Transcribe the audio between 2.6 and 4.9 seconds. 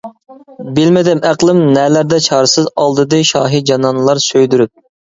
ئالدىدى شاھى جانانلار سۆيدۈرۈپ.